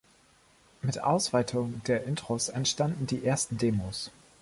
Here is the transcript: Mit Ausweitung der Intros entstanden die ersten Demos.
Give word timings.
Mit 0.81 1.03
Ausweitung 1.03 1.81
der 1.85 2.05
Intros 2.05 2.49
entstanden 2.49 3.05
die 3.05 3.23
ersten 3.23 3.59
Demos. 3.59 4.09